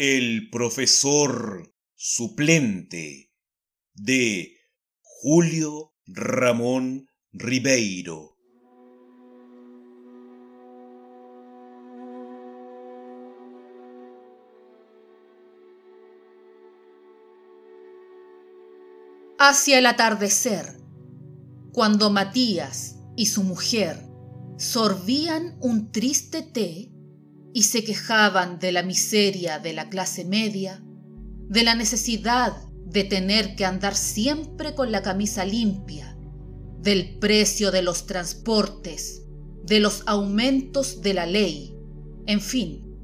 El 0.00 0.48
profesor 0.50 1.74
suplente 1.96 3.32
de 3.94 4.56
Julio 5.00 5.92
Ramón 6.06 7.08
Ribeiro. 7.32 8.36
Hacia 19.40 19.80
el 19.80 19.86
atardecer, 19.86 20.80
cuando 21.72 22.10
Matías 22.10 23.00
y 23.16 23.26
su 23.26 23.42
mujer 23.42 23.96
sorbían 24.58 25.58
un 25.60 25.90
triste 25.90 26.42
té 26.42 26.92
y 27.58 27.64
se 27.64 27.82
quejaban 27.82 28.60
de 28.60 28.70
la 28.70 28.84
miseria 28.84 29.58
de 29.58 29.72
la 29.72 29.88
clase 29.88 30.24
media, 30.24 30.80
de 31.48 31.64
la 31.64 31.74
necesidad 31.74 32.56
de 32.86 33.02
tener 33.02 33.56
que 33.56 33.64
andar 33.64 33.96
siempre 33.96 34.76
con 34.76 34.92
la 34.92 35.02
camisa 35.02 35.44
limpia, 35.44 36.16
del 36.78 37.18
precio 37.18 37.72
de 37.72 37.82
los 37.82 38.06
transportes, 38.06 39.24
de 39.64 39.80
los 39.80 40.04
aumentos 40.06 41.02
de 41.02 41.14
la 41.14 41.26
ley, 41.26 41.76
en 42.26 42.40
fin, 42.40 42.96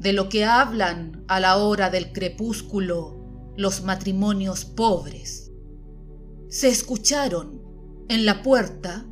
de 0.00 0.12
lo 0.12 0.28
que 0.28 0.44
hablan 0.44 1.24
a 1.28 1.38
la 1.38 1.58
hora 1.58 1.88
del 1.88 2.10
crepúsculo 2.10 3.54
los 3.56 3.84
matrimonios 3.84 4.64
pobres. 4.64 5.52
Se 6.48 6.66
escucharon 6.66 7.62
en 8.08 8.26
la 8.26 8.42
puerta 8.42 9.06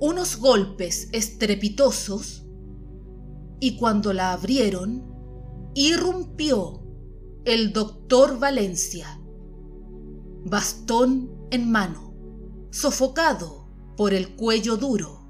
unos 0.00 0.38
golpes 0.38 1.10
estrepitosos 1.12 2.41
y 3.62 3.76
cuando 3.76 4.12
la 4.12 4.32
abrieron, 4.32 5.04
irrumpió 5.76 6.82
el 7.44 7.72
doctor 7.72 8.40
Valencia, 8.40 9.20
bastón 10.44 11.30
en 11.52 11.70
mano, 11.70 12.12
sofocado 12.72 13.68
por 13.96 14.14
el 14.14 14.30
cuello 14.34 14.76
duro. 14.76 15.20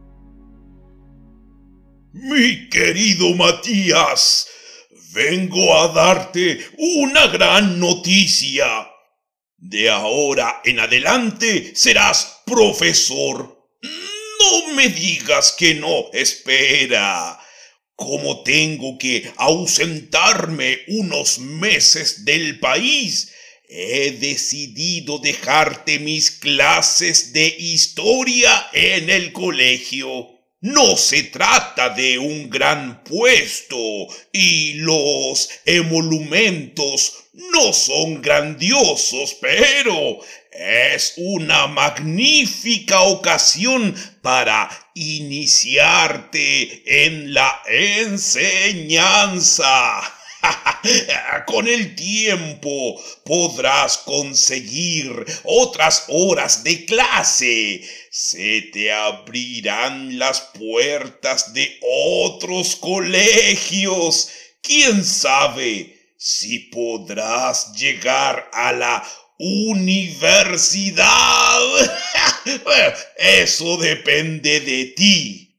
Mi 2.14 2.70
querido 2.70 3.34
Matías, 3.34 4.46
vengo 5.12 5.76
a 5.76 5.88
darte 5.88 6.58
una 6.78 7.26
gran 7.26 7.78
noticia. 7.78 8.88
De 9.58 9.90
ahora 9.90 10.62
en 10.64 10.80
adelante 10.80 11.72
serás 11.76 12.40
profesor. 12.46 13.68
No 13.82 14.74
me 14.74 14.88
digas 14.88 15.52
que 15.52 15.74
no, 15.74 16.10
espera. 16.14 17.38
Como 17.96 18.42
tengo 18.42 18.98
que 18.98 19.30
ausentarme 19.36 20.78
unos 20.88 21.38
meses 21.38 22.24
del 22.24 22.58
país, 22.58 23.32
he 23.68 24.12
decidido 24.12 25.18
dejarte 25.18 25.98
mis 25.98 26.30
clases 26.30 27.32
de 27.32 27.46
historia 27.58 28.68
en 28.72 29.08
el 29.08 29.32
colegio. 29.32 30.28
No 30.60 30.96
se 30.96 31.24
trata 31.24 31.90
de 31.90 32.18
un 32.18 32.48
gran 32.50 33.02
puesto 33.02 33.76
y 34.32 34.74
los 34.74 35.48
emolumentos 35.64 37.14
no 37.32 37.72
son 37.72 38.20
grandiosos, 38.20 39.36
pero 39.40 40.20
es 40.52 41.14
una 41.16 41.66
magnífica 41.66 43.00
ocasión 43.00 43.94
para 44.22 44.70
iniciarte 44.94 46.82
en 47.04 47.34
la 47.34 47.60
enseñanza. 47.66 49.60
Con 51.46 51.68
el 51.68 51.94
tiempo 51.94 53.00
podrás 53.24 53.98
conseguir 53.98 55.12
otras 55.44 56.04
horas 56.08 56.64
de 56.64 56.84
clase. 56.84 57.82
Se 58.10 58.62
te 58.72 58.90
abrirán 58.92 60.18
las 60.18 60.40
puertas 60.40 61.52
de 61.52 61.78
otros 61.82 62.76
colegios. 62.76 64.30
¿Quién 64.62 65.04
sabe 65.04 65.98
si 66.16 66.58
podrás 66.60 67.72
llegar 67.72 68.48
a 68.52 68.72
la 68.72 69.04
universidad? 69.44 71.02
eso 73.18 73.76
depende 73.76 74.60
de 74.60 74.84
ti. 74.96 75.58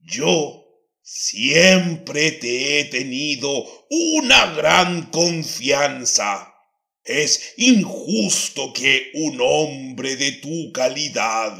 Yo 0.00 0.66
Siempre 1.08 2.32
te 2.32 2.80
he 2.80 2.84
tenido 2.86 3.64
una 3.88 4.54
gran 4.54 5.02
confianza. 5.10 6.52
Es 7.04 7.54
injusto 7.58 8.72
que 8.72 9.12
un 9.14 9.38
hombre 9.40 10.16
de 10.16 10.32
tu 10.32 10.72
calidad, 10.72 11.56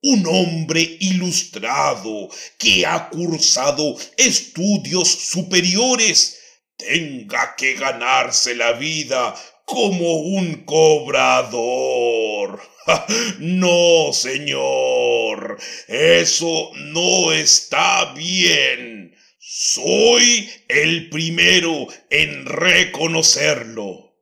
un 0.00 0.24
hombre 0.28 0.96
ilustrado 1.00 2.28
que 2.56 2.86
ha 2.86 3.08
cursado 3.08 3.96
estudios 4.16 5.08
superiores, 5.08 6.38
tenga 6.76 7.56
que 7.56 7.74
ganarse 7.74 8.54
la 8.54 8.74
vida 8.74 9.34
como 9.64 10.16
un 10.16 10.64
cobrador. 10.64 12.60
No, 13.38 14.12
señor, 14.12 15.58
eso 15.88 16.70
no 16.74 17.32
está 17.32 18.12
bien. 18.12 19.16
Soy 19.38 20.50
el 20.68 21.08
primero 21.08 21.86
en 22.10 22.44
reconocerlo. 22.44 24.14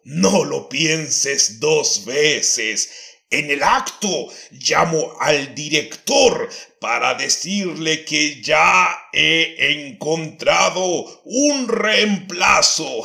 No 0.04 0.44
lo 0.44 0.68
pienses 0.68 1.62
dos 1.62 2.04
veces. 2.06 2.92
En 3.34 3.50
el 3.50 3.64
acto 3.64 4.28
llamo 4.52 5.18
al 5.20 5.56
director 5.56 6.48
para 6.80 7.16
decirle 7.16 8.06
que 8.06 8.40
ya 8.44 9.08
he 9.12 9.56
encontrado 9.72 11.22
un 11.26 11.68
reemplazo. 11.68 13.04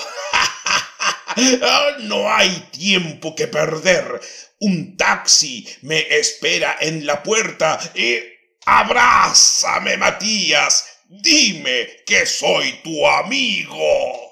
no 2.01 2.31
hay 2.31 2.51
tiempo 2.73 3.35
que 3.35 3.47
perder. 3.47 4.21
Un 4.61 4.99
taxi 4.99 5.67
me 5.81 6.01
espera 6.11 6.77
en 6.79 7.07
la 7.07 7.23
puerta 7.23 7.81
y... 7.95 8.19
Abrázame, 8.67 9.97
Matías. 9.97 10.85
Dime 11.09 11.89
que 12.05 12.27
soy 12.27 12.83
tu 12.83 13.07
amigo. 13.07 14.28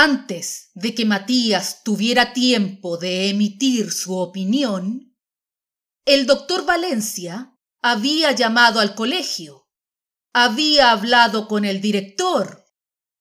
Antes 0.00 0.70
de 0.74 0.94
que 0.94 1.04
Matías 1.04 1.82
tuviera 1.82 2.32
tiempo 2.32 2.98
de 2.98 3.30
emitir 3.30 3.90
su 3.90 4.16
opinión, 4.16 5.18
el 6.06 6.24
doctor 6.24 6.64
Valencia 6.64 7.58
había 7.82 8.30
llamado 8.30 8.78
al 8.78 8.94
colegio, 8.94 9.66
había 10.32 10.92
hablado 10.92 11.48
con 11.48 11.64
el 11.64 11.80
director, 11.80 12.64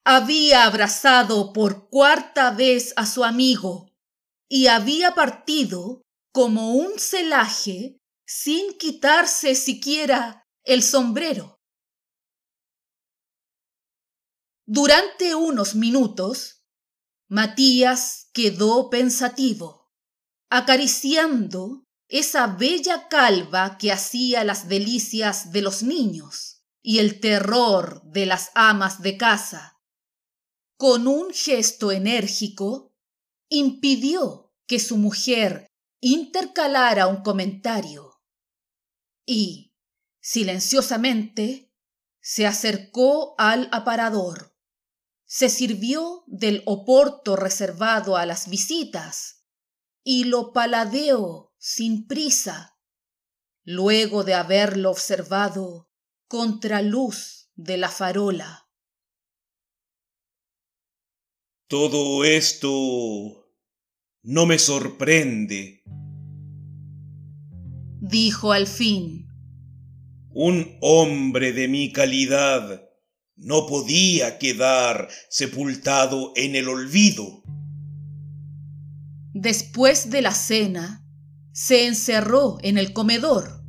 había 0.06 0.66
abrazado 0.66 1.52
por 1.52 1.90
cuarta 1.90 2.52
vez 2.52 2.94
a 2.96 3.08
su 3.08 3.24
amigo 3.24 3.90
y 4.48 4.68
había 4.68 5.16
partido 5.16 6.04
como 6.32 6.76
un 6.76 7.00
celaje 7.00 7.98
sin 8.28 8.78
quitarse 8.78 9.56
siquiera 9.56 10.44
el 10.64 10.84
sombrero. 10.84 11.58
Durante 14.68 15.34
unos 15.34 15.74
minutos, 15.74 16.57
Matías 17.30 18.30
quedó 18.34 18.90
pensativo, 18.90 19.92
acariciando 20.50 21.84
esa 22.08 22.48
bella 22.48 23.10
calva 23.10 23.78
que 23.78 23.92
hacía 23.92 24.46
las 24.46 24.70
delicias 24.70 25.52
de 25.52 25.62
los 25.62 25.84
niños 25.84 26.64
y 26.82 27.00
el 27.00 27.20
terror 27.20 28.02
de 28.06 28.26
las 28.26 28.52
amas 28.56 29.02
de 29.02 29.18
casa. 29.18 29.78
Con 30.78 31.08
un 31.08 31.34
gesto 31.34 31.92
enérgico, 31.92 32.96
impidió 33.50 34.54
que 34.66 34.80
su 34.80 34.98
mujer 34.98 35.68
intercalara 36.00 37.08
un 37.08 37.24
comentario 37.24 38.22
y, 39.26 39.74
silenciosamente, 40.22 41.74
se 42.22 42.46
acercó 42.46 43.36
al 43.38 43.68
aparador, 43.72 44.57
se 45.28 45.50
sirvió 45.50 46.24
del 46.26 46.64
oporto 46.66 47.36
reservado 47.36 48.18
a 48.18 48.26
las 48.26 48.50
visitas 48.50 49.46
y 50.04 50.24
lo 50.24 50.54
paladeó 50.54 51.54
sin 51.58 52.08
prisa, 52.08 52.80
luego 53.64 54.24
de 54.24 54.34
haberlo 54.34 54.90
observado 54.90 55.92
contra 56.28 56.82
luz 56.82 57.52
de 57.56 57.78
la 57.78 57.90
farola. 57.90 58.70
Todo 61.68 62.24
esto 62.24 63.52
no 64.24 64.46
me 64.46 64.58
sorprende. 64.58 65.84
dijo 68.00 68.54
al 68.54 68.68
fin. 68.68 69.28
Un 70.30 70.78
hombre 70.82 71.52
de 71.52 71.68
mi 71.68 71.92
calidad 71.92 72.87
no 73.38 73.68
podía 73.68 74.40
quedar 74.40 75.10
sepultado 75.30 76.34
en 76.36 76.56
el 76.56 76.68
olvido. 76.68 77.44
Después 79.34 80.10
de 80.10 80.24
la 80.24 80.34
cena, 80.34 81.06
se 81.54 81.86
encerró 81.86 82.58
en 82.62 82.78
el 82.78 82.94
comedor, 82.94 83.64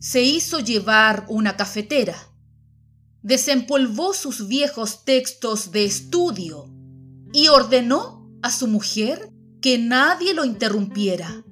se 0.00 0.22
hizo 0.22 0.58
llevar 0.58 1.26
una 1.28 1.56
cafetera, 1.56 2.16
desempolvó 3.22 4.12
sus 4.14 4.48
viejos 4.48 5.04
textos 5.04 5.70
de 5.70 5.84
estudio 5.84 6.70
y 7.32 7.48
ordenó 7.48 8.28
a 8.42 8.50
su 8.50 8.66
mujer 8.66 9.30
que 9.62 9.78
nadie 9.78 10.34
lo 10.34 10.44
interrumpiera, 10.44 11.44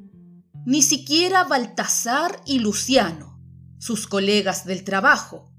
ni 0.66 0.82
siquiera 0.82 1.44
Baltasar 1.44 2.40
y 2.44 2.58
Luciano, 2.58 3.40
sus 3.78 4.06
colegas 4.06 4.66
del 4.66 4.84
trabajo 4.84 5.51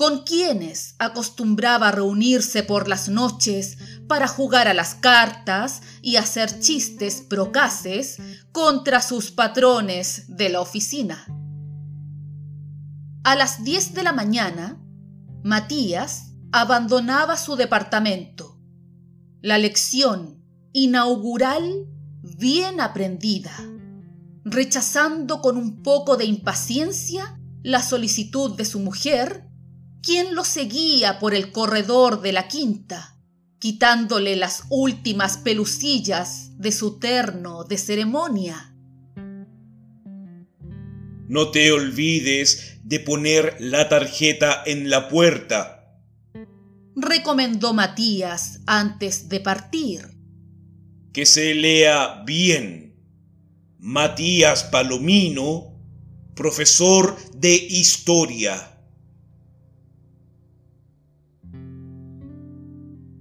con 0.00 0.22
quienes 0.22 0.94
acostumbraba 0.98 1.90
reunirse 1.90 2.62
por 2.62 2.88
las 2.88 3.10
noches 3.10 3.76
para 4.08 4.28
jugar 4.28 4.66
a 4.66 4.72
las 4.72 4.94
cartas 4.94 5.82
y 6.00 6.16
hacer 6.16 6.58
chistes 6.58 7.20
procaces 7.20 8.16
contra 8.50 9.02
sus 9.02 9.30
patrones 9.30 10.24
de 10.26 10.48
la 10.48 10.62
oficina. 10.62 11.26
A 13.24 13.36
las 13.36 13.62
10 13.62 13.92
de 13.92 14.02
la 14.02 14.14
mañana, 14.14 14.80
Matías 15.44 16.32
abandonaba 16.50 17.36
su 17.36 17.56
departamento. 17.56 18.58
La 19.42 19.58
lección 19.58 20.42
inaugural 20.72 21.86
bien 22.22 22.80
aprendida, 22.80 23.52
rechazando 24.44 25.42
con 25.42 25.58
un 25.58 25.82
poco 25.82 26.16
de 26.16 26.24
impaciencia 26.24 27.38
la 27.62 27.82
solicitud 27.82 28.56
de 28.56 28.64
su 28.64 28.80
mujer 28.80 29.49
quien 30.02 30.34
lo 30.34 30.44
seguía 30.44 31.18
por 31.18 31.34
el 31.34 31.52
corredor 31.52 32.20
de 32.20 32.32
la 32.32 32.48
quinta, 32.48 33.16
quitándole 33.58 34.36
las 34.36 34.64
últimas 34.70 35.36
pelucillas 35.38 36.58
de 36.58 36.72
su 36.72 36.98
terno 36.98 37.64
de 37.64 37.78
ceremonia. 37.78 38.74
No 41.28 41.50
te 41.50 41.70
olvides 41.70 42.78
de 42.82 43.00
poner 43.00 43.56
la 43.60 43.88
tarjeta 43.88 44.62
en 44.66 44.90
la 44.90 45.08
puerta, 45.08 45.80
recomendó 47.00 47.72
Matías 47.72 48.60
antes 48.66 49.28
de 49.28 49.40
partir. 49.40 50.10
Que 51.12 51.26
se 51.26 51.54
lea 51.54 52.22
bien. 52.24 52.94
Matías 53.78 54.64
Palomino, 54.64 55.72
profesor 56.34 57.16
de 57.34 57.54
historia. 57.54 58.69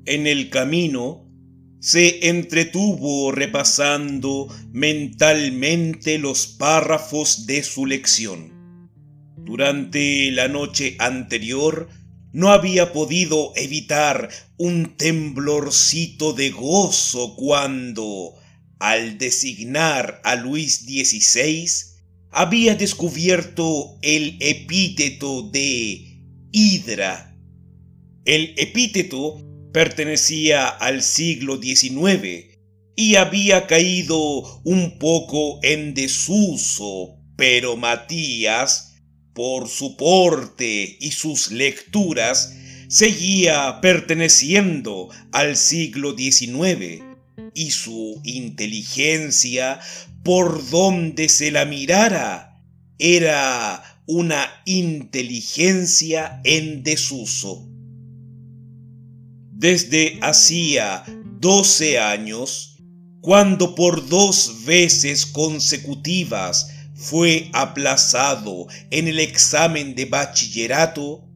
En 0.10 0.28
el 0.28 0.50
camino, 0.50 1.26
se 1.80 2.28
entretuvo 2.28 3.32
repasando 3.32 4.48
mentalmente 4.72 6.18
los 6.18 6.48
párrafos 6.48 7.46
de 7.46 7.64
su 7.64 7.86
lección. 7.86 8.90
Durante 9.38 10.32
la 10.32 10.48
noche 10.48 10.96
anterior 11.00 11.88
no 12.34 12.50
había 12.50 12.92
podido 12.92 13.54
evitar 13.56 14.30
un 14.58 14.98
temblorcito 14.98 16.34
de 16.34 16.50
gozo 16.50 17.36
cuando, 17.36 18.34
al 18.80 19.18
designar 19.18 20.22
a 20.24 20.36
Luis 20.36 20.86
XVI, 20.86 21.68
había 22.32 22.76
descubierto 22.76 23.98
el 24.02 24.38
epíteto 24.40 25.44
de 25.50 26.20
Hidra. 26.52 27.38
El 28.26 28.54
epíteto 28.58 29.49
pertenecía 29.72 30.68
al 30.68 31.04
siglo 31.04 31.62
XIX 31.62 32.58
y 32.96 33.16
había 33.16 33.68
caído 33.68 34.62
un 34.64 35.00
poco 35.00 35.60
en 35.64 35.94
desuso, 35.94 37.16
pero 37.38 37.78
Matías, 37.78 38.96
por 39.34 39.70
su 39.70 39.96
porte 39.96 40.98
y 41.00 41.12
sus 41.12 41.52
lecturas, 41.52 42.54
seguía 42.90 43.80
perteneciendo 43.82 45.10
al 45.32 45.56
siglo 45.56 46.16
XIX 46.18 47.04
y 47.54 47.72
su 47.72 48.20
inteligencia, 48.24 49.80
por 50.24 50.70
donde 50.70 51.30
se 51.30 51.52
la 51.52 51.66
mirara, 51.66 52.62
era 52.98 54.02
una 54.08 54.50
inteligencia 54.66 56.42
en 56.44 56.84
desuso. 56.84 57.69
Desde 59.60 60.18
hacía 60.22 61.04
doce 61.38 62.00
años, 62.00 62.78
cuando 63.20 63.76
por 63.76 64.08
dos 64.08 64.64
veces 64.64 65.26
consecutivas 65.26 66.70
fue 66.96 67.50
aplazado 67.52 68.68
en 68.90 69.10
el 69.10 69.20
examen 69.20 69.96
de 69.96 70.06
bachillerato, 70.06 71.28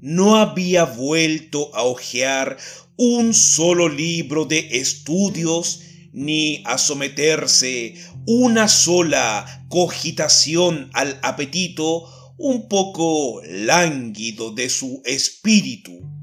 no 0.00 0.36
había 0.36 0.84
vuelto 0.84 1.74
a 1.74 1.82
hojear 1.82 2.56
un 2.96 3.34
solo 3.34 3.88
libro 3.88 4.44
de 4.44 4.68
estudios 4.78 5.80
ni 6.12 6.62
a 6.66 6.78
someterse 6.78 7.96
una 8.26 8.68
sola 8.68 9.66
cogitación 9.68 10.88
al 10.92 11.18
apetito 11.20 12.34
un 12.38 12.68
poco 12.68 13.42
lánguido 13.44 14.52
de 14.52 14.68
su 14.68 15.02
espíritu. 15.04 16.15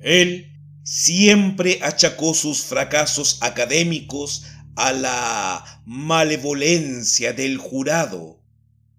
Él 0.00 0.52
siempre 0.84 1.78
achacó 1.82 2.34
sus 2.34 2.62
fracasos 2.62 3.38
académicos 3.40 4.44
a 4.76 4.92
la 4.92 5.82
malevolencia 5.84 7.32
del 7.32 7.58
jurado 7.58 8.40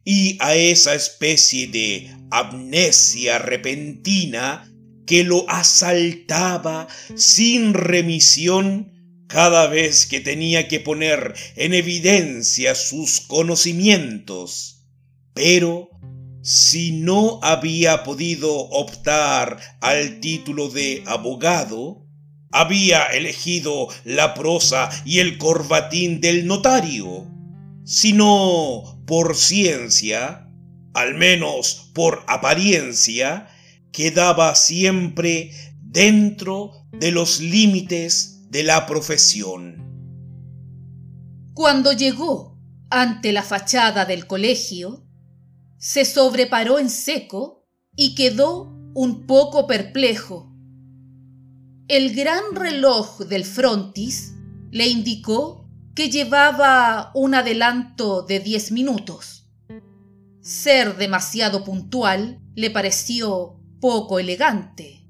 y 0.04 0.38
a 0.40 0.56
esa 0.56 0.96
especie 0.96 1.68
de 1.68 2.16
amnesia 2.32 3.40
repentina 3.40 4.70
que 5.06 5.24
lo 5.24 5.50
asaltaba 5.50 6.88
sin 7.16 7.74
remisión 7.74 9.24
cada 9.28 9.68
vez 9.68 10.06
que 10.06 10.20
tenía 10.20 10.68
que 10.68 10.80
poner 10.80 11.34
en 11.56 11.74
evidencia 11.74 12.76
sus 12.76 13.22
conocimientos. 13.22 14.84
Pero 15.34 15.89
si 16.42 16.92
no 16.92 17.40
había 17.42 18.04
podido 18.04 18.56
optar 18.56 19.60
al 19.82 20.20
título 20.20 20.70
de 20.70 21.04
abogado, 21.06 22.06
había 22.52 23.06
elegido 23.08 23.88
la 24.06 24.34
prosa 24.34 24.90
y 25.06 25.20
el 25.20 25.38
corbatín 25.38 26.22
del 26.22 26.48
notario, 26.48 27.28
sino 27.84 29.02
por 29.06 29.36
ciencia, 29.36 30.50
al 30.94 31.16
menos 31.16 31.92
por 31.94 32.24
apariencia, 32.28 33.48
quedaba 33.92 34.56
siempre 34.56 35.52
dentro 35.82 36.72
de 36.92 37.12
los 37.12 37.40
límites 37.40 38.50
de 38.50 38.64
la 38.64 38.86
profesión. 38.86 39.80
Cuando 41.54 41.92
llegó 41.92 42.58
ante 42.90 43.32
la 43.32 43.44
fachada 43.44 44.06
del 44.06 44.26
colegio, 44.26 45.09
se 45.80 46.04
sobreparó 46.04 46.78
en 46.78 46.90
seco 46.90 47.66
y 47.96 48.14
quedó 48.14 48.76
un 48.94 49.26
poco 49.26 49.66
perplejo. 49.66 50.54
El 51.88 52.14
gran 52.14 52.44
reloj 52.54 53.20
del 53.22 53.46
frontis 53.46 54.34
le 54.72 54.88
indicó 54.88 55.68
que 55.96 56.10
llevaba 56.10 57.12
un 57.16 57.34
adelanto 57.34 58.24
de 58.24 58.40
diez 58.42 58.72
minutos. 58.72 59.50
Ser 60.42 60.98
demasiado 60.98 61.64
puntual 61.64 62.42
le 62.56 62.70
pareció 62.70 63.60
poco 63.80 64.20
elegante 64.20 65.08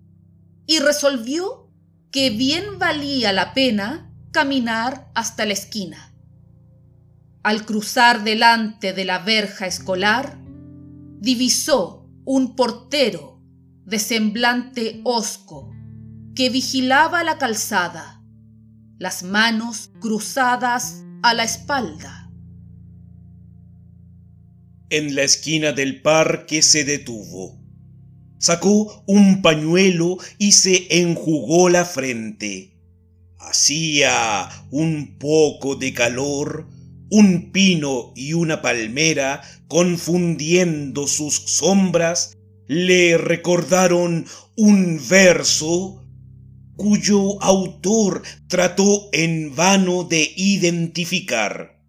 y 0.68 0.80
resolvió 0.80 1.68
que 2.12 2.30
bien 2.30 2.78
valía 2.78 3.34
la 3.34 3.54
pena 3.56 4.14
caminar 4.32 5.10
hasta 5.16 5.46
la 5.46 5.54
esquina. 5.54 6.14
Al 7.42 7.66
cruzar 7.66 8.24
delante 8.24 8.94
de 8.94 9.06
la 9.06 9.20
verja 9.20 9.66
escolar, 9.66 10.38
divisó 11.20 12.10
un 12.26 12.56
portero 12.56 13.42
de 13.86 14.00
semblante 14.00 15.02
hosco 15.04 15.72
que 16.36 16.50
vigilaba 16.50 17.24
la 17.24 17.38
calzada, 17.38 18.24
las 18.98 19.24
manos 19.24 19.92
cruzadas 20.00 21.04
a 21.22 21.34
la 21.34 21.44
espalda. 21.44 22.32
En 24.90 25.16
la 25.16 25.24
esquina 25.24 25.72
del 25.72 26.02
parque 26.02 26.62
se 26.62 26.86
detuvo. 26.86 27.60
Sacó 28.38 29.04
un 29.06 29.42
pañuelo 29.42 30.18
y 30.38 30.54
se 30.54 31.02
enjugó 31.02 31.70
la 31.70 31.84
frente. 31.84 32.78
Hacía 33.38 34.50
un 34.72 35.18
poco 35.20 35.76
de 35.76 35.94
calor 35.94 36.68
un 37.10 37.52
pino 37.52 38.14
y 38.16 38.34
una 38.34 38.62
palmera, 38.62 39.42
confundiendo 39.68 41.08
sus 41.08 41.36
sombras, 41.36 42.38
le 42.68 43.18
recordaron 43.18 44.26
un 44.56 45.02
verso 45.10 46.06
cuyo 46.76 47.42
autor 47.44 48.24
trató 48.48 49.10
en 49.12 49.56
vano 49.56 50.04
de 50.04 50.32
identificar. 50.38 51.82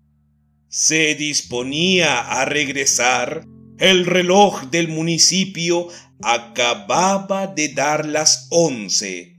Se 0.69 1.15
disponía 1.15 2.21
a 2.21 2.45
regresar, 2.45 3.47
el 3.79 4.05
reloj 4.05 4.65
del 4.71 4.89
municipio 4.89 5.89
acababa 6.23 7.47
de 7.47 7.69
dar 7.69 8.07
las 8.07 8.47
once. 8.51 9.37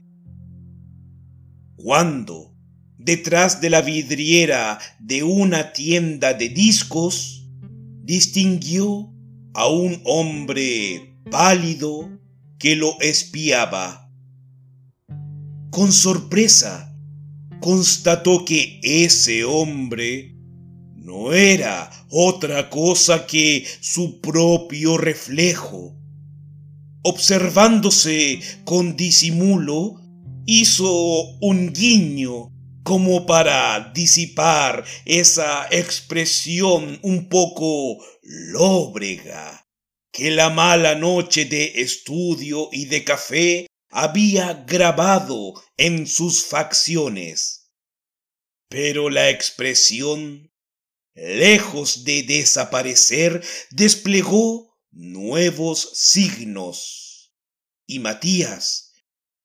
Cuando, 1.76 2.51
detrás 3.04 3.60
de 3.60 3.70
la 3.70 3.82
vidriera 3.82 4.78
de 5.00 5.22
una 5.22 5.72
tienda 5.72 6.34
de 6.34 6.48
discos, 6.48 7.48
distinguió 8.02 9.12
a 9.54 9.68
un 9.68 10.00
hombre 10.04 11.16
pálido 11.30 12.10
que 12.58 12.76
lo 12.76 13.00
espiaba. 13.00 14.10
Con 15.70 15.92
sorpresa, 15.92 16.96
constató 17.60 18.44
que 18.44 18.80
ese 18.82 19.44
hombre 19.44 20.36
no 20.96 21.32
era 21.32 21.90
otra 22.08 22.70
cosa 22.70 23.26
que 23.26 23.64
su 23.80 24.20
propio 24.20 24.96
reflejo. 24.96 25.96
Observándose 27.02 28.40
con 28.64 28.96
disimulo, 28.96 30.00
hizo 30.46 31.38
un 31.40 31.72
guiño 31.72 32.51
como 32.82 33.26
para 33.26 33.92
disipar 33.94 34.84
esa 35.04 35.66
expresión 35.70 36.98
un 37.02 37.28
poco 37.28 38.04
lóbrega 38.22 39.66
que 40.12 40.30
la 40.30 40.50
mala 40.50 40.94
noche 40.94 41.46
de 41.46 41.80
estudio 41.82 42.68
y 42.70 42.84
de 42.84 43.02
café 43.02 43.66
había 43.90 44.64
grabado 44.66 45.54
en 45.76 46.06
sus 46.06 46.44
facciones. 46.44 47.70
Pero 48.68 49.10
la 49.10 49.30
expresión, 49.30 50.50
lejos 51.14 52.04
de 52.04 52.22
desaparecer, 52.22 53.42
desplegó 53.70 54.78
nuevos 54.90 55.90
signos. 55.94 57.32
Y 57.86 57.98
Matías 57.98 58.92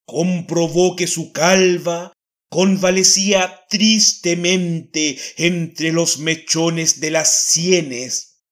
comprobó 0.06 0.96
que 0.96 1.08
su 1.08 1.34
calva 1.34 2.14
convalecía 2.50 3.66
tristemente 3.70 5.20
entre 5.38 5.92
los 5.92 6.20
mechones 6.20 7.00
de 7.00 7.12
las 7.12 7.44
sienes 7.44 8.44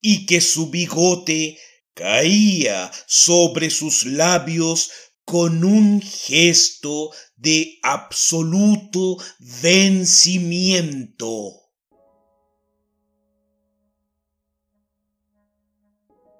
y 0.00 0.26
que 0.26 0.40
su 0.40 0.70
bigote 0.70 1.58
caía 1.94 2.90
sobre 3.06 3.70
sus 3.70 4.04
labios 4.06 4.90
con 5.24 5.64
un 5.64 6.02
gesto 6.02 7.10
de 7.36 7.78
absoluto 7.82 9.16
vencimiento. 9.62 11.60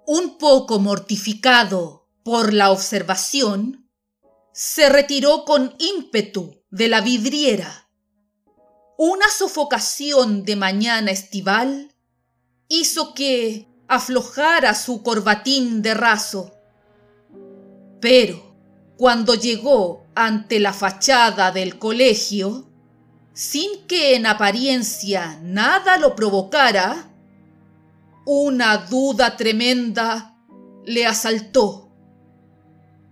Un 0.07 0.37
poco 0.37 0.79
mortificado 0.81 2.11
por 2.23 2.53
la 2.53 2.71
observación, 2.71 3.84
se 4.55 4.89
retiró 4.89 5.45
con 5.45 5.75
ímpetu 5.79 6.63
de 6.71 6.89
la 6.89 7.01
vidriera. 7.01 7.89
Una 8.97 9.29
sofocación 9.29 10.45
de 10.45 10.55
mañana 10.55 11.11
estival 11.11 11.93
hizo 12.69 13.15
que 13.15 13.67
aflojara 13.89 14.75
su 14.75 15.03
corbatín 15.03 15.83
de 15.83 15.95
raso. 15.95 16.55
Pero 18.01 18.55
cuando 18.97 19.35
llegó 19.35 20.07
ante 20.15 20.61
la 20.61 20.73
fachada 20.73 21.51
del 21.51 21.81
colegio, 21.81 22.71
sin 23.33 23.89
que 23.89 24.15
en 24.15 24.25
apariencia 24.25 25.41
nada 25.43 25.99
lo 25.99 26.15
provocara, 26.15 27.11
una 28.25 28.77
duda 28.77 29.37
tremenda 29.37 30.39
le 30.85 31.07
asaltó. 31.07 31.84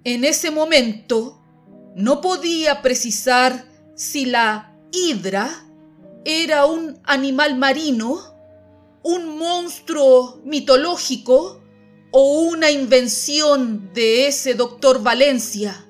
En 0.05 0.25
ese 0.25 0.51
momento 0.51 1.41
no 1.95 2.21
podía 2.21 2.83
precisar 2.83 3.65
si 3.95 4.25
la 4.25 4.77
hidra 4.91 5.65
era 6.25 6.67
un 6.67 6.99
animal 7.05 7.57
marino, 7.57 8.21
un 9.05 9.39
monstruo 9.39 10.41
mitológico 10.45 11.61
o 12.11 12.41
una 12.41 12.71
invención 12.71 13.93
de 13.95 14.27
ese 14.27 14.55
doctor 14.55 15.03
Valencia, 15.03 15.87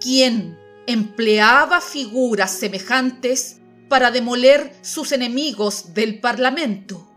quien 0.00 0.58
empleaba 0.86 1.80
figuras 1.80 2.52
semejantes 2.52 3.58
para 3.88 4.10
demoler 4.10 4.74
sus 4.82 5.12
enemigos 5.12 5.94
del 5.94 6.20
Parlamento. 6.20 7.08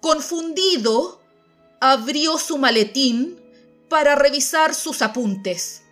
Confundido, 0.00 1.20
abrió 1.80 2.38
su 2.38 2.58
maletín 2.58 3.39
para 3.90 4.14
revisar 4.14 4.74
sus 4.74 5.02
apuntes. 5.02 5.82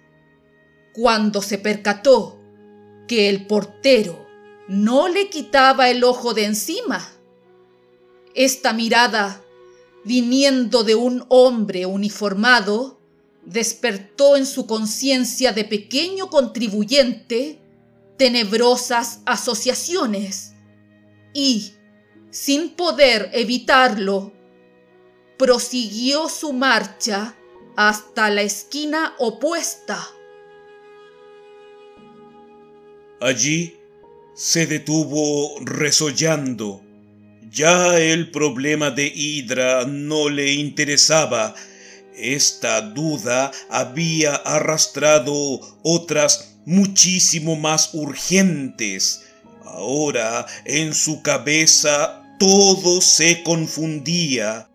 Cuando 0.95 1.43
se 1.43 1.59
percató 1.59 2.41
que 3.07 3.29
el 3.29 3.47
portero 3.47 4.27
no 4.69 5.09
le 5.09 5.29
quitaba 5.29 5.91
el 5.91 6.05
ojo 6.05 6.33
de 6.33 6.45
encima, 6.45 7.07
esta 8.35 8.73
mirada, 8.73 9.43
viniendo 10.05 10.85
de 10.85 10.95
un 10.95 11.27
hombre 11.29 11.85
uniformado, 11.87 13.01
despertó 13.45 14.37
en 14.37 14.47
su 14.47 14.67
conciencia 14.67 15.53
de 15.53 15.65
pequeño 15.65 16.31
contribuyente 16.31 17.61
tenebrosas 18.17 19.21
asociaciones 19.27 20.53
y, 21.35 21.73
sin 22.31 22.71
poder 22.71 23.31
evitarlo, 23.33 24.33
prosiguió 25.37 26.29
su 26.29 26.53
marcha 26.53 27.35
hasta 27.79 28.29
la 28.29 28.43
esquina 28.43 29.15
opuesta. 29.19 30.05
Allí 33.21 33.77
se 34.35 34.67
detuvo 34.67 35.61
resollando. 35.61 36.83
Ya 37.53 37.97
el 38.01 38.33
problema 38.33 38.91
de 38.91 39.07
Hidra 39.07 39.85
no 39.87 40.29
le 40.29 40.55
interesaba. 40.55 41.55
Esta 42.17 42.81
duda 42.81 43.53
había 43.71 44.35
arrastrado 44.35 45.61
otras 45.85 46.57
muchísimo 46.65 47.55
más 47.55 47.91
urgentes. 47.93 49.23
Ahora 49.65 50.47
en 50.65 50.95
su 50.95 51.23
cabeza 51.23 52.25
todo 52.41 53.01
se 53.01 53.45
confundía. 53.45 54.69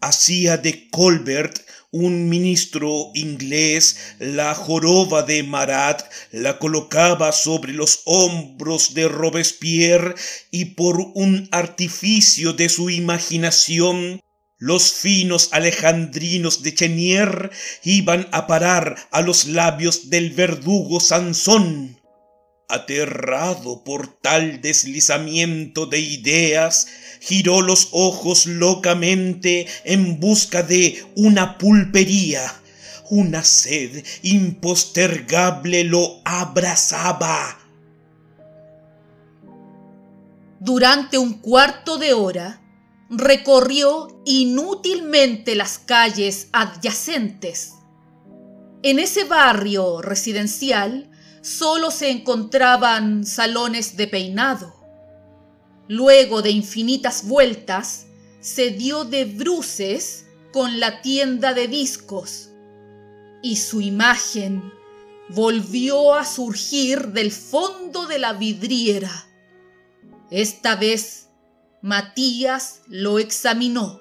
Hacía 0.00 0.56
de 0.56 0.88
Colbert 0.88 1.65
un 1.96 2.28
ministro 2.28 3.10
inglés 3.14 3.96
la 4.18 4.54
joroba 4.54 5.22
de 5.22 5.42
Marat 5.42 6.02
la 6.30 6.58
colocaba 6.58 7.32
sobre 7.32 7.72
los 7.72 8.02
hombros 8.04 8.92
de 8.94 9.08
Robespierre 9.08 10.14
y 10.50 10.66
por 10.76 11.00
un 11.14 11.48
artificio 11.52 12.52
de 12.52 12.68
su 12.68 12.90
imaginación 12.90 14.20
los 14.58 14.92
finos 14.92 15.50
alejandrinos 15.52 16.62
de 16.62 16.74
Chenier 16.74 17.50
iban 17.82 18.28
a 18.32 18.46
parar 18.46 18.96
a 19.10 19.20
los 19.20 19.46
labios 19.46 20.08
del 20.08 20.30
verdugo 20.30 21.00
Sansón. 21.00 21.98
Aterrado 22.68 23.84
por 23.84 24.08
tal 24.08 24.60
deslizamiento 24.60 25.86
de 25.86 26.00
ideas, 26.00 26.88
giró 27.20 27.62
los 27.62 27.90
ojos 27.92 28.46
locamente 28.46 29.68
en 29.84 30.18
busca 30.18 30.64
de 30.64 31.04
una 31.14 31.58
pulpería. 31.58 32.42
Una 33.08 33.44
sed 33.44 34.04
impostergable 34.22 35.84
lo 35.84 36.20
abrazaba. 36.24 37.56
Durante 40.58 41.18
un 41.18 41.34
cuarto 41.34 41.98
de 41.98 42.14
hora, 42.14 42.60
recorrió 43.08 44.08
inútilmente 44.24 45.54
las 45.54 45.78
calles 45.78 46.48
adyacentes. 46.52 47.74
En 48.82 48.98
ese 48.98 49.22
barrio 49.22 50.02
residencial 50.02 51.10
solo 51.46 51.92
se 51.92 52.10
encontraban 52.10 53.24
salones 53.24 53.96
de 53.96 54.08
peinado. 54.08 54.74
Luego 55.86 56.42
de 56.42 56.50
infinitas 56.50 57.28
vueltas, 57.28 58.08
se 58.40 58.70
dio 58.70 59.04
de 59.04 59.26
bruces 59.26 60.26
con 60.52 60.80
la 60.80 61.02
tienda 61.02 61.54
de 61.54 61.68
discos 61.68 62.50
y 63.42 63.56
su 63.56 63.80
imagen 63.80 64.72
volvió 65.28 66.14
a 66.14 66.24
surgir 66.24 67.08
del 67.08 67.30
fondo 67.30 68.06
de 68.06 68.18
la 68.18 68.32
vidriera. 68.32 69.28
Esta 70.30 70.74
vez 70.74 71.28
Matías 71.80 72.82
lo 72.88 73.20
examinó. 73.20 74.00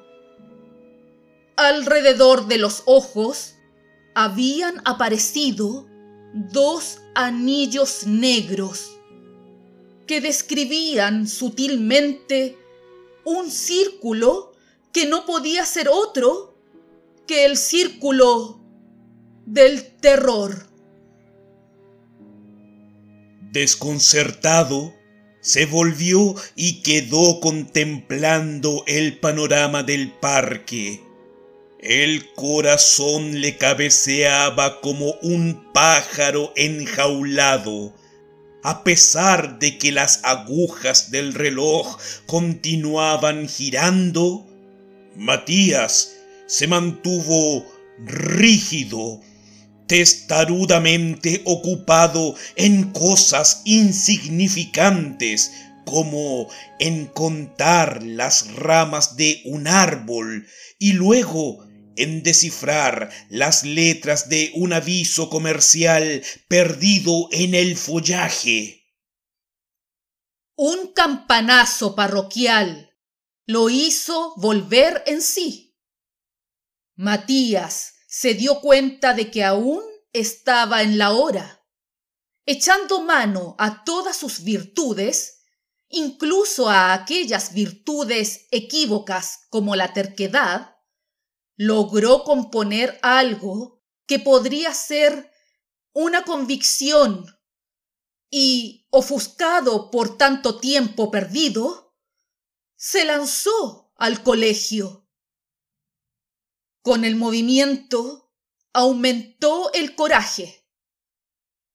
Alrededor 1.57 2.47
de 2.47 2.57
los 2.57 2.81
ojos 2.87 3.53
habían 4.15 4.81
aparecido 4.85 5.87
dos 6.33 7.01
anillos 7.15 8.05
negros 8.05 8.91
que 10.05 10.21
describían 10.21 11.27
sutilmente 11.27 12.57
un 13.23 13.49
círculo 13.49 14.53
que 14.91 15.07
no 15.07 15.25
podía 15.25 15.65
ser 15.65 15.89
otro 15.89 16.55
que 17.25 17.45
el 17.45 17.57
círculo 17.57 18.59
del 19.45 19.83
terror. 19.97 20.67
Desconcertado, 23.51 24.93
se 25.41 25.65
volvió 25.65 26.35
y 26.55 26.81
quedó 26.81 27.39
contemplando 27.39 28.83
el 28.87 29.19
panorama 29.19 29.83
del 29.83 30.11
parque. 30.11 31.01
El 31.87 32.33
corazón 32.33 33.41
le 33.41 33.57
cabeceaba 33.57 34.81
como 34.81 35.11
un 35.21 35.71
pájaro 35.71 36.51
enjaulado, 36.55 37.93
a 38.63 38.83
pesar 38.83 39.59
de 39.59 39.77
que 39.77 39.91
las 39.91 40.21
agujas 40.23 41.11
del 41.11 41.35
reloj 41.35 41.99
continuaban 42.25 43.47
girando. 43.47 44.47
Matías 45.15 46.15
se 46.47 46.65
mantuvo 46.65 47.63
rígido, 47.99 49.21
testarudamente 49.85 51.43
ocupado 51.45 52.33
en 52.55 52.93
cosas 52.93 53.61
insignificantes 53.63 55.51
como 55.85 56.47
en 56.79 57.05
contar 57.05 58.01
las 58.01 58.55
ramas 58.55 59.17
de 59.17 59.43
un 59.45 59.67
árbol 59.67 60.47
y 60.79 60.93
luego 60.93 61.64
en 61.95 62.23
descifrar 62.23 63.11
las 63.29 63.63
letras 63.63 64.29
de 64.29 64.51
un 64.55 64.73
aviso 64.73 65.29
comercial 65.29 66.23
perdido 66.47 67.29
en 67.31 67.55
el 67.55 67.77
follaje. 67.77 68.85
Un 70.55 70.93
campanazo 70.93 71.95
parroquial 71.95 72.91
lo 73.45 73.69
hizo 73.69 74.33
volver 74.37 75.03
en 75.05 75.21
sí. 75.21 75.77
Matías 76.95 77.95
se 78.07 78.33
dio 78.33 78.61
cuenta 78.61 79.13
de 79.13 79.29
que 79.29 79.43
aún 79.43 79.83
estaba 80.13 80.81
en 80.81 80.97
la 80.97 81.11
hora. 81.11 81.61
Echando 82.45 83.01
mano 83.01 83.55
a 83.59 83.83
todas 83.83 84.15
sus 84.15 84.43
virtudes, 84.43 85.43
incluso 85.89 86.69
a 86.69 86.93
aquellas 86.93 87.53
virtudes 87.53 88.47
equívocas 88.51 89.41
como 89.49 89.75
la 89.75 89.91
terquedad, 89.93 90.74
logró 91.57 92.23
componer 92.23 92.99
algo 93.01 93.81
que 94.05 94.19
podría 94.19 94.73
ser 94.73 95.31
una 95.93 96.23
convicción 96.23 97.25
y, 98.29 98.87
ofuscado 98.89 99.89
por 99.89 100.17
tanto 100.17 100.59
tiempo 100.59 101.09
perdido, 101.09 101.95
se 102.75 103.05
lanzó 103.05 103.93
al 103.95 104.21
colegio. 104.23 105.07
Con 106.81 107.05
el 107.05 107.15
movimiento 107.15 108.33
aumentó 108.73 109.71
el 109.73 109.95
coraje. 109.95 110.67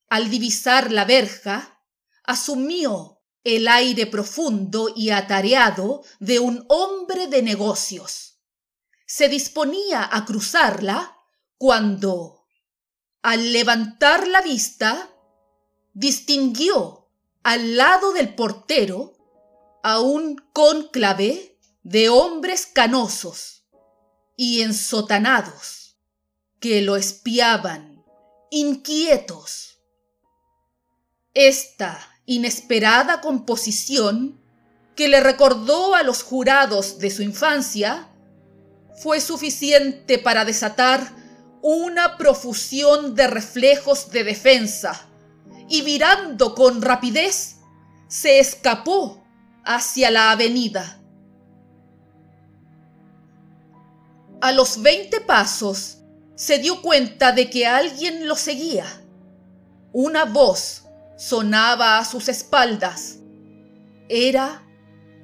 Al 0.09 0.29
divisar 0.29 0.93
la 0.93 1.05
verja, 1.05 1.83
asumió 2.25 3.23
el 3.43 3.67
aire 3.69 4.07
profundo 4.07 4.93
y 4.95 5.11
atareado 5.11 6.05
de 6.19 6.39
un 6.39 6.65
hombre 6.69 7.27
de 7.29 7.43
negocios 7.43 8.30
se 9.11 9.29
disponía 9.29 10.09
a 10.09 10.25
cruzarla 10.25 11.18
cuando, 11.59 12.46
al 13.23 13.53
levantar 13.53 14.29
la 14.29 14.40
vista, 14.40 15.11
distinguió 15.94 17.09
al 17.42 17.77
lado 17.77 18.12
del 18.12 18.37
portero 18.37 19.14
a 19.83 19.99
un 19.99 20.37
cónclave 20.53 21.59
de 21.83 22.09
hombres 22.09 22.66
canosos 22.66 23.64
y 24.37 24.62
ensotanados 24.62 25.96
que 26.61 26.81
lo 26.81 26.94
espiaban, 26.94 28.05
inquietos. 28.53 29.81
Esta 31.35 31.99
inesperada 32.27 33.20
composición 33.20 34.40
que 34.94 35.09
le 35.09 35.18
recordó 35.18 35.96
a 35.96 36.05
los 36.05 36.23
jurados 36.23 37.01
de 37.01 37.11
su 37.11 37.23
infancia 37.23 38.10
fue 39.01 39.21
suficiente 39.21 40.19
para 40.19 40.45
desatar 40.45 41.01
una 41.63 42.19
profusión 42.19 43.15
de 43.15 43.27
reflejos 43.27 44.11
de 44.11 44.25
defensa 44.25 45.07
y 45.69 45.83
virando 45.83 46.55
con 46.55 46.83
rapidez 46.83 47.57
se 48.09 48.41
escapó 48.41 49.25
hacia 49.65 50.11
la 50.11 50.33
avenida. 50.33 51.01
A 54.43 54.53
los 54.53 54.83
veinte 54.83 55.21
pasos 55.21 55.99
se 56.35 56.59
dio 56.59 56.83
cuenta 56.83 57.33
de 57.33 57.49
que 57.49 57.67
alguien 57.67 58.27
lo 58.27 58.37
seguía. 58.37 58.87
Una 59.93 60.25
voz 60.25 60.85
sonaba 61.17 61.99
a 61.99 62.05
sus 62.05 62.29
espaldas. 62.29 63.19
Era 64.09 64.63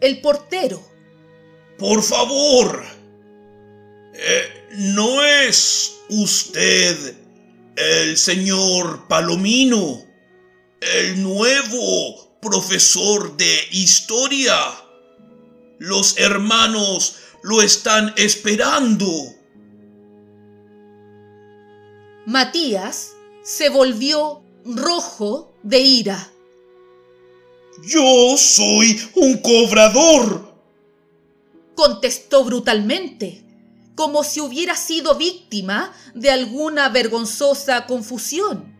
el 0.00 0.20
portero. 0.20 0.80
Por 1.78 2.02
favor, 2.02 2.84
eh, 4.18 4.66
¿No 4.78 5.22
es 5.22 6.00
usted 6.08 7.16
el 7.76 8.16
señor 8.16 9.06
Palomino, 9.08 10.04
el 10.80 11.22
nuevo 11.22 12.38
profesor 12.40 13.36
de 13.36 13.58
historia? 13.72 14.56
Los 15.78 16.18
hermanos 16.18 17.16
lo 17.42 17.60
están 17.60 18.14
esperando. 18.16 19.06
Matías 22.24 23.12
se 23.44 23.68
volvió 23.68 24.42
rojo 24.64 25.54
de 25.62 25.80
ira. 25.80 26.32
Yo 27.82 28.36
soy 28.38 28.98
un 29.14 29.36
cobrador, 29.42 30.54
contestó 31.74 32.44
brutalmente 32.44 33.45
como 33.96 34.22
si 34.22 34.40
hubiera 34.40 34.76
sido 34.76 35.16
víctima 35.16 35.92
de 36.14 36.30
alguna 36.30 36.88
vergonzosa 36.90 37.86
confusión. 37.86 38.76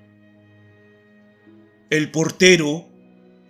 El 1.90 2.10
portero 2.10 2.86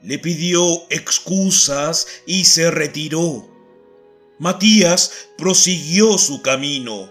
le 0.02 0.18
pidió 0.18 0.88
excusas 0.88 2.07
y 2.26 2.44
se 2.44 2.70
retiró. 2.70 3.50
Matías 4.38 5.11
prosiguió 5.37 6.16
su 6.18 6.40
camino. 6.40 7.11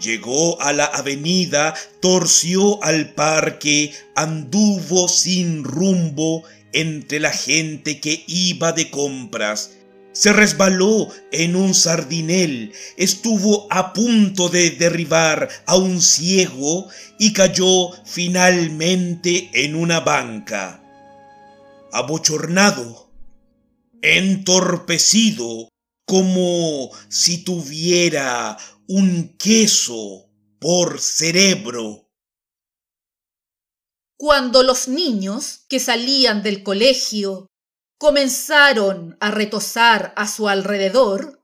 Llegó 0.00 0.60
a 0.60 0.72
la 0.72 0.86
avenida, 0.86 1.74
torció 2.00 2.82
al 2.82 3.14
parque, 3.14 3.94
anduvo 4.14 5.08
sin 5.08 5.62
rumbo 5.62 6.42
entre 6.72 7.20
la 7.20 7.32
gente 7.32 8.00
que 8.00 8.24
iba 8.26 8.72
de 8.72 8.90
compras 8.90 9.75
se 10.16 10.32
resbaló 10.32 11.10
en 11.30 11.56
un 11.56 11.74
sardinel, 11.74 12.72
estuvo 12.96 13.66
a 13.70 13.92
punto 13.92 14.48
de 14.48 14.70
derribar 14.70 15.50
a 15.66 15.76
un 15.76 16.00
ciego 16.00 16.88
y 17.18 17.34
cayó 17.34 17.92
finalmente 18.06 19.50
en 19.52 19.74
una 19.74 20.00
banca. 20.00 20.82
Abochornado, 21.92 23.12
entorpecido, 24.00 25.68
como 26.06 26.90
si 27.10 27.44
tuviera 27.44 28.56
un 28.88 29.36
queso 29.36 30.30
por 30.58 30.98
cerebro. 30.98 32.08
Cuando 34.16 34.62
los 34.62 34.88
niños 34.88 35.66
que 35.68 35.78
salían 35.78 36.42
del 36.42 36.62
colegio 36.62 37.50
comenzaron 37.98 39.16
a 39.20 39.30
retosar 39.30 40.12
a 40.16 40.28
su 40.28 40.48
alrededor, 40.48 41.42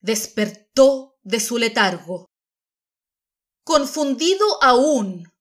despertó 0.00 1.18
de 1.22 1.40
su 1.40 1.58
letargo. 1.58 2.26
Confundido 3.64 4.62
aún 4.62 5.32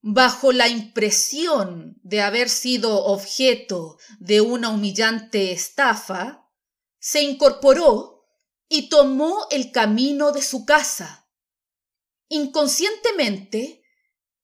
bajo 0.00 0.52
la 0.52 0.68
impresión 0.68 1.98
de 2.02 2.22
haber 2.22 2.48
sido 2.48 3.04
objeto 3.04 3.98
de 4.18 4.40
una 4.40 4.70
humillante 4.70 5.52
estafa, 5.52 6.48
se 6.98 7.22
incorporó 7.22 8.24
y 8.68 8.88
tomó 8.88 9.46
el 9.50 9.72
camino 9.72 10.32
de 10.32 10.42
su 10.42 10.64
casa. 10.64 11.28
Inconscientemente, 12.28 13.82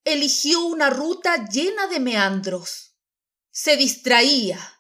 eligió 0.05 0.65
una 0.65 0.91
ruta 0.91 1.49
llena 1.49 1.87
de 1.87 2.01
meandros. 2.01 2.97
Se 3.51 3.77
distraía 3.77 4.72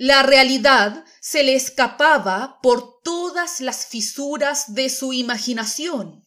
La 0.00 0.22
realidad 0.22 1.04
se 1.20 1.42
le 1.42 1.56
escapaba 1.56 2.60
por 2.62 3.02
todas 3.02 3.60
las 3.60 3.84
fisuras 3.84 4.72
de 4.72 4.90
su 4.90 5.12
imaginación. 5.12 6.24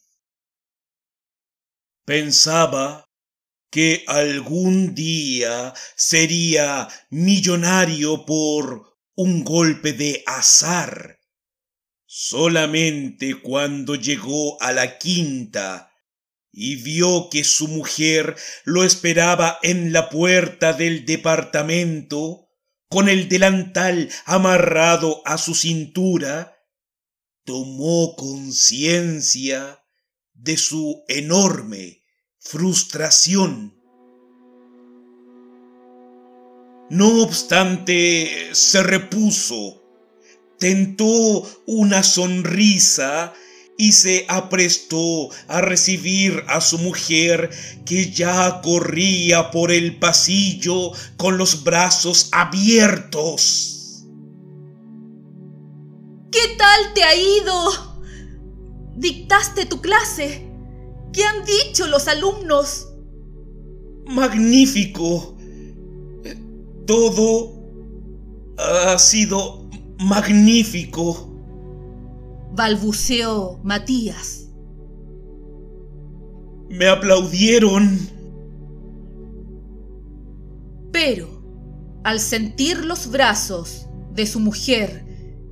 Pensaba 2.03 3.09
que 3.69 4.03
algún 4.07 4.93
día 4.93 5.73
sería 5.95 6.89
millonario 7.11 8.25
por 8.25 8.97
un 9.15 9.45
golpe 9.45 9.93
de 9.93 10.21
azar. 10.25 11.21
Solamente 12.05 13.39
cuando 13.39 13.95
llegó 13.95 14.61
a 14.61 14.73
la 14.73 14.97
quinta 14.97 15.93
y 16.51 16.75
vio 16.75 17.29
que 17.31 17.45
su 17.45 17.69
mujer 17.69 18.35
lo 18.65 18.83
esperaba 18.83 19.59
en 19.63 19.93
la 19.93 20.09
puerta 20.09 20.73
del 20.73 21.05
departamento, 21.05 22.49
con 22.91 23.07
el 23.07 23.29
delantal 23.29 24.09
amarrado 24.25 25.21
a 25.25 25.37
su 25.37 25.55
cintura, 25.55 26.57
tomó 27.45 28.17
conciencia 28.17 29.81
de 30.33 30.57
su 30.57 31.01
enorme 31.07 32.03
frustración. 32.37 33.81
No 36.89 37.21
obstante, 37.21 38.49
se 38.51 38.83
repuso, 38.83 39.81
tentó 40.59 41.49
una 41.65 42.03
sonrisa 42.03 43.33
y 43.77 43.93
se 43.93 44.25
aprestó 44.27 45.29
a 45.47 45.61
recibir 45.61 46.43
a 46.47 46.61
su 46.61 46.77
mujer 46.77 47.49
que 47.85 48.11
ya 48.11 48.61
corría 48.61 49.49
por 49.51 49.71
el 49.71 49.97
pasillo 49.97 50.91
con 51.17 51.37
los 51.37 51.63
brazos 51.63 52.29
abiertos. 52.31 54.05
¿Qué 56.31 56.55
tal 56.57 56.93
te 56.93 57.03
ha 57.03 57.15
ido? 57.15 58.01
¿Dictaste 58.95 59.65
tu 59.65 59.81
clase? 59.81 60.47
¿Qué 61.11 61.25
han 61.25 61.43
dicho 61.43 61.87
los 61.87 62.07
alumnos? 62.07 62.87
Magnífico. 64.05 65.35
Todo 66.85 67.53
ha 68.57 68.97
sido 68.99 69.69
magnífico 69.97 71.30
balbuceó 72.53 73.59
Matías. 73.63 74.49
Me 76.69 76.87
aplaudieron. 76.87 77.99
Pero, 80.91 81.99
al 82.03 82.19
sentir 82.19 82.85
los 82.85 83.09
brazos 83.09 83.87
de 84.13 84.25
su 84.25 84.39
mujer 84.39 85.05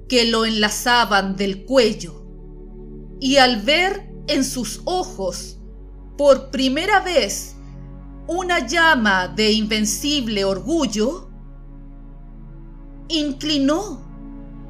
que 0.08 0.26
lo 0.26 0.46
enlazaban 0.46 1.36
del 1.36 1.66
cuello, 1.66 2.26
y 3.22 3.38
al 3.38 3.62
ver 3.62 4.10
en 4.28 4.44
sus 4.44 4.82
ojos 4.86 5.60
por 6.18 6.52
primera 6.52 7.02
vez 7.02 7.56
una 8.28 8.66
llama 8.66 9.28
de 9.28 9.52
invencible 9.52 10.46
orgullo, 10.46 11.30
inclinó 13.08 14.02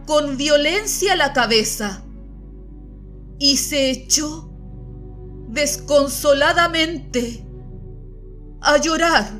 con 0.05 0.37
violencia 0.37 1.15
la 1.15 1.33
cabeza 1.33 2.03
y 3.39 3.57
se 3.57 3.89
echó 3.89 4.49
desconsoladamente 5.49 7.45
a 8.61 8.77
llorar. 8.77 9.38